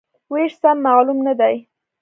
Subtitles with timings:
[0.31, 1.55] وېش سم معلوم نه دی.